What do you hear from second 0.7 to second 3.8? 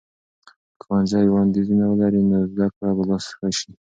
که ښوونځي وړاندیزونه ولري، نو زده کړه به لا ښه سي.